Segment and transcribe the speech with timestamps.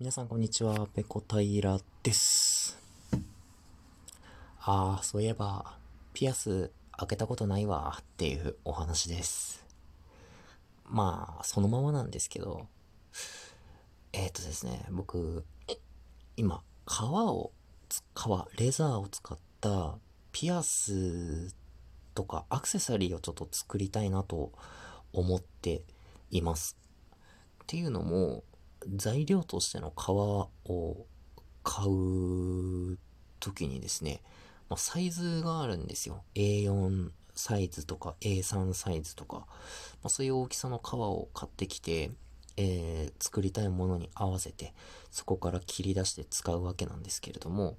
[0.00, 2.78] 皆さんこんにちは、ペコ平です。
[4.58, 5.76] ああ、そういえば、
[6.14, 9.62] ピアス開けたことないわっていうお話です。
[10.86, 12.66] まあ、そのままなんですけど、
[14.14, 15.44] えっ、ー、とですね、僕、
[16.34, 17.52] 今、革を、
[18.14, 19.98] 革、レザーを使った
[20.32, 21.54] ピアス
[22.14, 24.52] とかアクセサリーをちょっと作りたいなと
[25.12, 25.82] 思って
[26.30, 26.78] います。
[27.64, 28.44] っていうのも、
[28.88, 31.06] 材料としての革を
[31.62, 32.98] 買う
[33.38, 34.22] 時にですね、
[34.68, 36.22] まあ、サイズがあるんですよ。
[36.34, 39.46] A4 サイズとか A3 サイズとか、ま
[40.04, 42.10] あ、そういう大きさの革を買ってきて、
[42.56, 44.74] えー、作りたいものに合わせて、
[45.10, 47.78] そこから切り出して使うわけなんですけれども、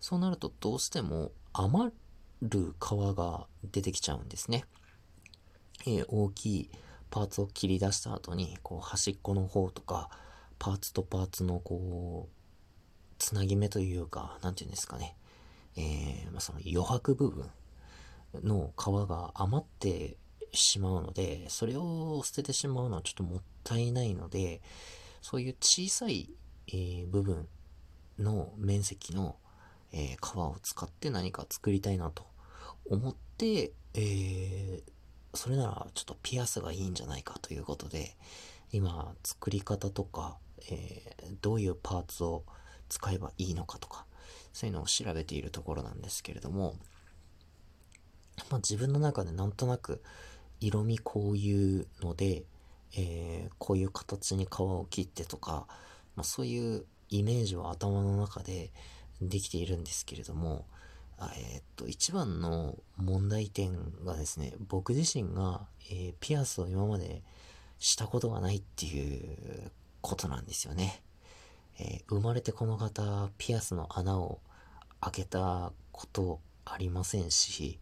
[0.00, 1.92] そうなるとどうしても余
[2.42, 4.64] る皮が出てきちゃうんですね。
[5.86, 6.70] えー、大きい
[7.10, 10.10] パーツを切り出した後に、こう端っこの方とか、
[10.58, 12.36] パーツとパーツのこう、
[13.18, 15.16] つなぎ目というか、なんていうんですかね。
[15.76, 17.50] えー、まあ、その余白部分
[18.42, 20.16] の皮が余って
[20.52, 24.60] しまうので、それを捨ててしまうのはちょっともったいないので、
[25.22, 26.30] そういう小さい、
[26.68, 27.48] えー、部分
[28.18, 29.36] の面積の、
[29.92, 32.26] えー、皮を使って何か作りたいなと
[32.88, 34.82] 思って、え、
[35.34, 38.16] それならちょっとピアスがいいんじゃないかということで、
[38.72, 40.38] 今作り方とか、
[40.70, 42.44] えー、どういうパーツを
[42.88, 44.06] 使えばいいのかとか、
[44.52, 46.76] そういうのを調べているところなんですけれども、
[48.50, 50.02] まあ、自分の中でなんとなく
[50.60, 52.44] 色味こういうので、
[52.96, 55.66] えー、こういう形に皮を切ってとか、
[56.14, 58.70] まあ、そういうイメージを頭の中で
[59.20, 60.66] できているんですけれども、
[61.18, 63.72] えー、っと、一番の問題点
[64.04, 67.22] がですね、僕自身が、えー、ピアスを今まで
[67.78, 69.70] したことがないっていう
[70.06, 71.02] ことなんですよね。
[71.80, 74.40] えー、生まれてこの方、ピアスの穴を
[75.00, 77.80] 開けたことありませんし、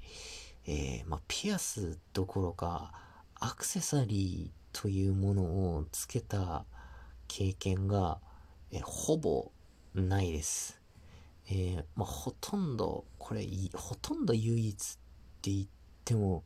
[0.67, 2.93] えー、まあ、ピアスどころか、
[3.35, 6.65] アクセサリーというものをつけた
[7.29, 8.21] 経験が、
[8.73, 9.53] えー、ほぼ
[9.95, 10.81] ないです。
[11.51, 14.97] え、まあ、ほとんど、これ、ほとんど唯一っ
[15.43, 15.67] て言っ
[16.07, 16.43] ても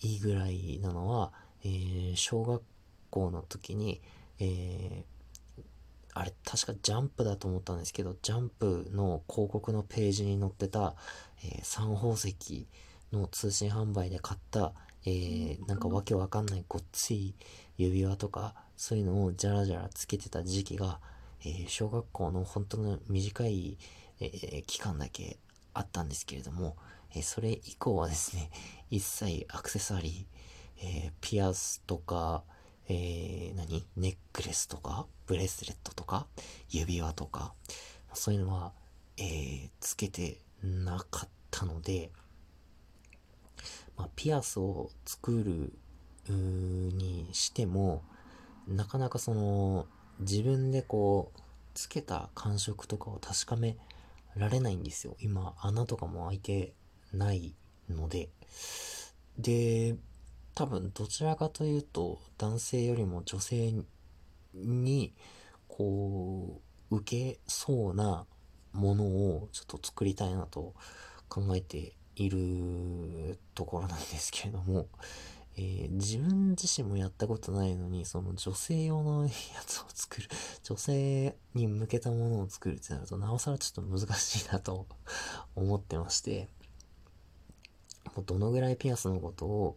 [0.00, 1.32] いいぐらいなのは、
[1.64, 2.62] え、小学
[3.10, 4.00] 校の時に、
[4.38, 5.15] えー、
[6.18, 10.94] あれ、確かジャンプだと思ったんですけど、ジャンプの広告のページに載ってた、
[11.44, 12.66] えー、三宝石
[13.12, 14.72] の通信販売で買った、
[15.04, 17.34] えー、なんかわけわかんないごっつい
[17.76, 21.00] 指輪とか、そういうのをじゃらじゃらつけてた時期が、
[21.44, 23.76] えー、小学校の本当の短い、
[24.18, 25.36] え、期間だけ
[25.74, 26.78] あったんですけれども、
[27.14, 28.50] えそれ以降はですね、
[28.88, 32.42] 一切アクセサリー、えピアスとか、
[32.88, 33.84] えー、何？
[33.96, 36.26] ネックレスとか、ブレスレットとか、
[36.68, 37.54] 指輪とか、
[38.14, 38.72] そういうのは、
[39.18, 42.10] えー、つけてなかったので、
[43.96, 45.72] まあ、ピアスを作る
[46.28, 48.04] にしても、
[48.68, 49.86] なかなかその、
[50.20, 51.40] 自分でこう、
[51.74, 53.76] つけた感触とかを確かめ
[54.34, 55.16] られないんですよ。
[55.20, 56.74] 今、穴とかも開いて
[57.12, 57.54] ない
[57.88, 58.28] ので。
[59.38, 59.96] で、
[60.56, 63.74] 多分どちらかというと男性よりも女性
[64.54, 65.14] に
[65.68, 68.26] こう受けそうな
[68.72, 70.74] ものをちょっと作りたいなと
[71.28, 74.88] 考えているところなんですけれども、
[75.58, 79.30] えー、自分自身もやったことないのに、その女性用のや
[79.66, 80.28] つを作る、
[80.62, 84.86] 女性に向けたものを作るってなると、なおさらちょっと難しいなと
[85.54, 86.48] 思ってまして、
[88.14, 89.76] もうどのぐらいピアスのことを、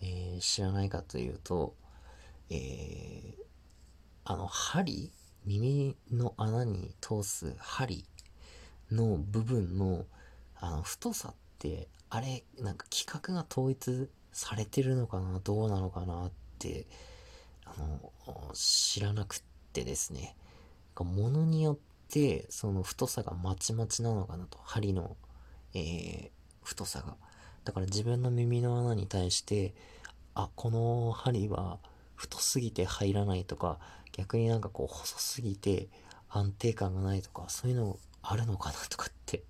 [0.00, 1.74] えー、知らないかというと、
[2.50, 3.42] えー、
[4.24, 5.10] あの、針
[5.44, 8.04] 耳の穴に通す針
[8.90, 10.04] の部分の、
[10.56, 16.86] あの、太さって、あれ、なんか規格が統一されてるのかな、どうなのかなって、
[17.64, 18.12] あの、
[18.54, 19.40] 知らなくっ
[19.72, 20.36] てですね、
[20.96, 21.78] ものによっ
[22.08, 25.16] て、その太さがまちまちなのかなと、針の、
[25.74, 26.30] えー、
[26.62, 27.16] 太さが。
[27.64, 29.74] だから自分の耳の穴に対して、
[30.34, 31.78] あ、この針は
[32.14, 33.78] 太すぎて入らないとか、
[34.12, 35.88] 逆になんかこう細すぎて
[36.28, 39.44] 安定感がないとか、そういうのあるのかなとかって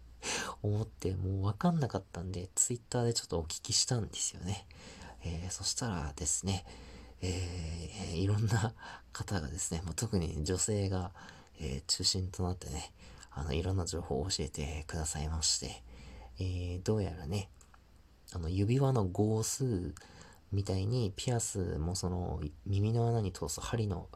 [0.62, 4.66] 思って、もうわかんなかったんで、ツイッターでちょっとお聞きしたんですよね。
[5.25, 6.64] えー、そしたらですね、
[7.20, 8.74] えー、いろんな
[9.12, 11.12] 方がですね、もう特に女性が、
[11.60, 12.92] えー、中心となってね、
[13.31, 15.82] あの、いろんな情報を教えてくださいまして、
[16.38, 17.50] えー、どうやらね、
[18.32, 19.94] あの、指輪の号数
[20.52, 24.08] みたいに、ピアスもその耳の穴に通す針の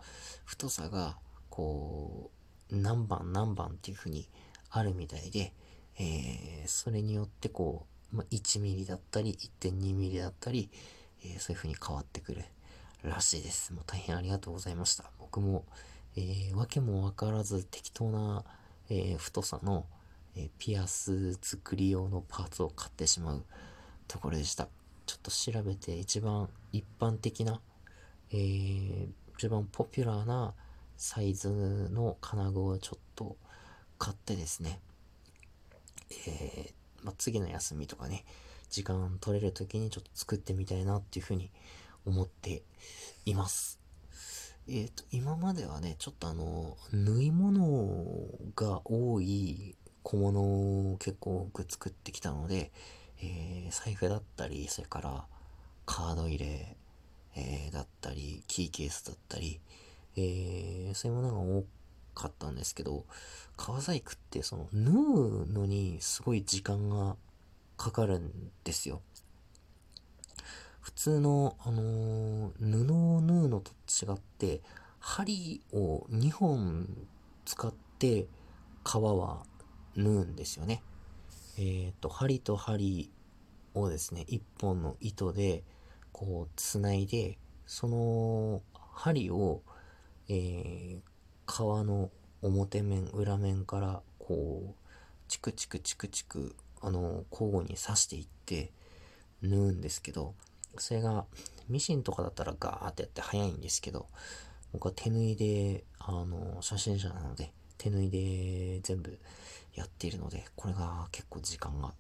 [0.45, 1.17] 太さが、
[1.51, 2.31] こ
[2.71, 4.27] う何番何番っていう風に
[4.71, 5.53] あるみたいで、
[5.99, 10.71] えー、それによってこう、まあ、1ミリだったり、1.2ミリだったり、
[11.23, 12.45] えー、そういう風に変わってくる
[13.03, 13.75] らしいです。
[13.75, 15.05] もう大変ありがとうございました。
[15.19, 15.67] 僕も、
[16.17, 18.45] えー、わけもわからず適当な、
[18.89, 19.87] えー、太さの、
[20.35, 23.45] えピアス作り用のパーツを買ってしまう
[24.09, 24.69] ところでした。
[25.07, 27.61] ちょっと調べて一番一般的な、
[28.31, 30.55] えー、一番ポピュラーな
[30.97, 33.37] サイズの金具をちょっと
[33.99, 34.81] 買ってですね、
[36.29, 38.25] えー、まあ、次の休みとかね、
[38.71, 41.51] 時間取れる時にちょっと作ってみたいなっていうふうに
[42.07, 42.63] 思って
[43.27, 43.81] います。
[44.69, 50.41] えっ、ー、と、今まではね、ちょっとあの、縫い物が多い小物
[50.93, 52.73] を結構多く作ってきたので、
[53.23, 55.25] えー、財布だったり、それから
[55.87, 56.77] カード入れ、
[57.37, 59.61] えー、だったり、キーケースだったり、
[60.17, 61.65] えー、そういうものが多
[62.15, 63.05] かったんですけど、
[63.57, 67.17] 革細工ってその縫うのにすごい時間が
[67.77, 68.31] かかるん
[68.65, 69.01] ですよ。
[70.81, 74.61] 普通の、あのー、布を縫うのと違って、
[74.99, 76.89] 針を2本
[77.45, 78.27] 使って
[78.85, 79.43] 皮は
[79.97, 80.83] 縫うんですよね。
[81.59, 83.11] えっ、ー、と、針と針
[83.75, 85.65] をですね、1本の糸で
[86.13, 88.63] こう繋いで、その
[88.93, 89.63] 針を、
[90.29, 91.01] えー、
[91.47, 92.11] 皮の
[92.43, 94.75] 表面、裏面からこう、
[95.29, 98.73] チクチクチクチク、あの、交互に刺していって
[99.43, 100.35] 縫うんですけど、
[100.79, 101.27] それが
[101.69, 104.07] ミシンとかだったらガーってやって早いんですけど、
[104.73, 109.19] 僕は手縫いで、あの、初心者なので、手縫いで全部
[109.75, 111.93] やっているので、これが結構時間が、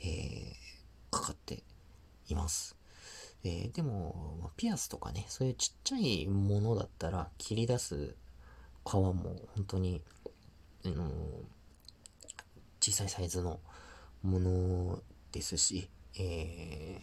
[0.00, 0.54] えー、
[1.10, 1.62] かかって
[2.28, 2.76] います。
[3.44, 8.14] えー、でも、ピアスとかね、そういうちっちゃいものだったら切り出す
[8.84, 9.14] 皮も
[9.54, 10.02] 本当に、
[10.84, 11.10] あのー、
[12.80, 13.60] 小さいサイズの
[14.22, 15.88] ものですし、
[16.18, 17.02] えー、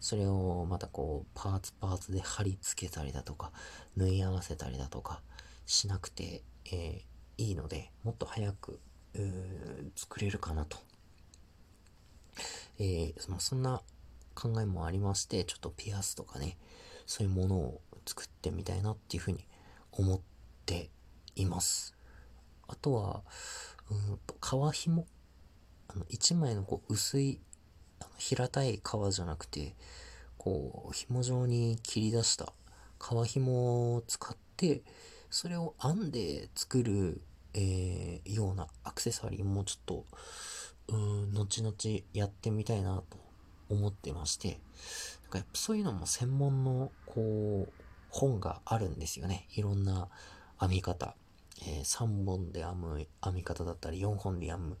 [0.00, 3.52] それをまたこう、パーツパーツで貼り付けたりだとか、
[3.96, 5.22] 縫い合わせたりだとか
[5.64, 8.80] しなくて、えー、いいので、もっと早く
[9.94, 10.78] 作れるかなと。
[12.78, 13.82] えー、まあ、そんな
[14.34, 16.56] 考えもありまして、ちょっとピアスとかね、
[17.06, 19.44] そういうものを作ってみたいなっていうふうに
[19.92, 20.20] 思っ
[20.64, 20.90] て
[21.36, 21.94] います。
[22.66, 23.22] あとは、
[23.90, 24.34] うんと、
[24.72, 25.06] 皮紐？
[25.88, 27.40] あの、一枚のこう薄い、
[28.00, 29.74] あの平たい皮じゃなくて、
[30.38, 32.52] こう、紐状に切り出した
[32.98, 34.82] 皮紐を使って、
[35.28, 37.20] それを編んで作る
[37.54, 40.06] えー、ようなアクセサリーもちょっと、
[40.88, 41.74] うん、後々
[42.12, 43.18] やってみたいなと
[43.68, 44.60] 思ってまして、
[45.22, 47.72] なんかやっぱそういうのも専門の、こう、
[48.10, 49.46] 本があるんですよね。
[49.54, 50.08] いろんな
[50.60, 51.14] 編み方。
[51.64, 54.76] えー、3本で編む編み方だったり、4本で編む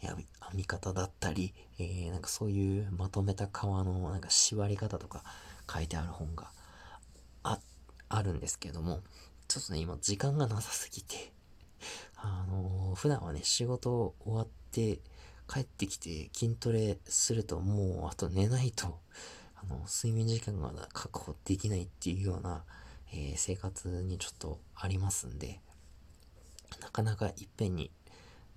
[0.00, 0.16] 編
[0.54, 5.22] み方だったり、えー、なんかそういうまとめた皮のなんか縛り方とか
[5.72, 6.50] 書いてある本が
[7.44, 7.60] あ、
[8.08, 9.00] あるんですけども、
[9.46, 11.31] ちょっとね、今時間がなさすぎて、
[12.16, 15.00] あのー、普段はね、仕事終わって
[15.48, 18.98] 帰ってきて筋トレするともうあと寝ないと、
[19.56, 22.64] あの、睡眠時間が確保できないっていうような、
[23.12, 25.60] えー、生活にちょっとありますんで、
[26.80, 27.90] なかなかいっぺんに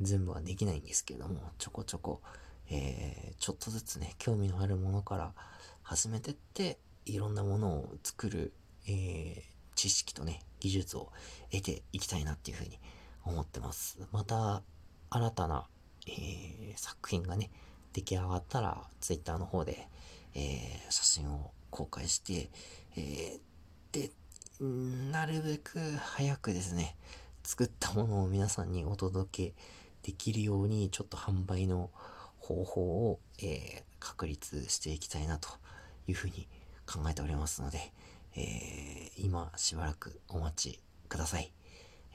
[0.01, 2.21] 全部はできないんですけども、ちょこちょこ、
[2.69, 5.33] えー、ちょっとずつね、興味のあるものから
[5.83, 8.53] 始めてって、いろんなものを作る、
[8.87, 11.11] えー、知識とね、技術を
[11.51, 12.79] 得ていきたいなっていうふうに
[13.25, 13.99] 思ってます。
[14.11, 14.61] また、
[15.09, 15.67] 新たな、
[16.07, 17.49] えー、作品がね、
[17.93, 19.87] 出来上がったら、Twitter の方で、
[20.33, 22.49] えー、写真を公開して、
[22.95, 24.11] えー、で、
[25.11, 26.95] なるべく早くですね、
[27.43, 29.55] 作ったものを皆さんにお届け
[30.03, 31.89] できるように、ちょっと販売の
[32.39, 35.49] 方法を、えー、確立していきたいなと
[36.07, 36.47] いうふうに
[36.85, 37.91] 考えておりますので、
[38.35, 40.79] えー、今しばらくお待ち
[41.09, 41.51] ください。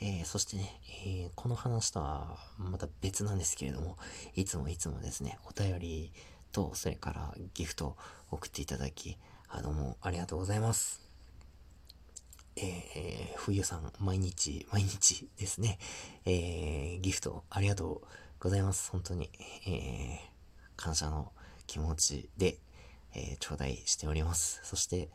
[0.02, 3.98] えー、そしてね、えー、この話とはまた別なんですけれども、
[4.34, 6.12] いつもいつもですね、お便り
[6.52, 7.96] と、それからギフトを
[8.30, 11.02] 送っていただき、あどうもありがとうございます。
[12.56, 15.78] えー、冬さん、毎日、毎日ですね、
[16.24, 18.06] えー、ギフトありがとう
[18.38, 18.90] ございます。
[18.90, 19.30] 本当に、
[19.66, 20.18] えー、
[20.76, 21.30] 感謝の
[21.66, 22.56] 気持ちで、
[23.14, 24.60] えー、頂戴しております。
[24.64, 25.10] そして、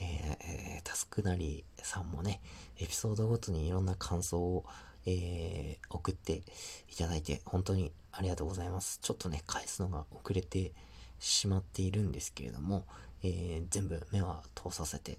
[0.00, 2.40] えー、タスクなりさんもね、
[2.78, 4.64] エピソードごとにいろんな感想を、
[5.06, 6.42] えー、送って
[6.90, 8.98] いただいて、本当にありがとうございます。
[9.02, 10.72] ちょっとね、返すのが遅れて
[11.18, 12.86] しまっているんですけれども、
[13.22, 15.18] えー、全部目は通させて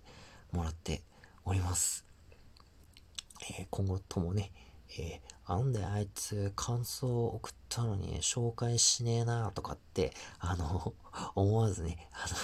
[0.51, 1.01] もらって
[1.45, 2.05] おります。
[3.57, 4.51] えー、今後ともね、
[4.97, 10.93] えーなんであいつ感想を送ったのに紹介しねえなとかって、あの、
[11.35, 12.35] 思わずね、あの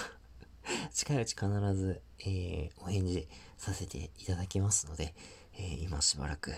[0.93, 5.13] 近いうち必ず、えー、お返事させていただきますので、
[5.53, 6.53] えー、今しばらく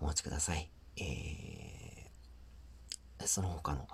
[0.00, 0.70] お待ちください。
[0.96, 3.88] えー、その他の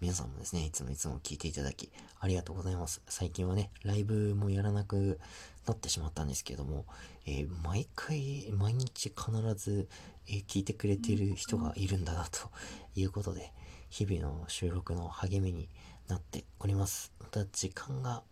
[0.00, 1.90] 皆さんもですね、いつもいつも聞いていただき、
[2.20, 3.00] ありがとうございます。
[3.08, 5.18] 最近はね、ライブもやらなく
[5.66, 6.84] なってしまったんですけども、
[7.24, 9.88] えー、毎回、毎日必ず、
[10.26, 12.50] えー、聞いてくれている人がいるんだな、と
[12.94, 13.52] いうことで、
[13.88, 15.68] 日々の収録の励みに
[16.08, 17.12] なっております。
[17.20, 18.22] また時間が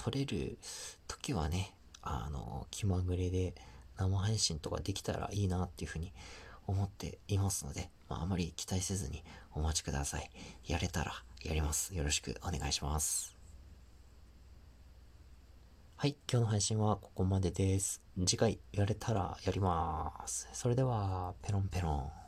[0.00, 0.56] 取れる
[1.06, 3.54] 時はね、あの、気まぐれで
[3.98, 6.14] 生配信とかできたらいいなっていうふうに
[6.66, 10.30] 思っていますので、まあ、あまり期待せずにお待ちください。
[10.66, 11.94] やれたらやります。
[11.94, 13.36] よろしくお願いします。
[15.96, 18.00] はい、今日の配信はここまでです。
[18.24, 20.48] 次回やれたらやります。
[20.54, 22.19] それでは、ペロンペロン。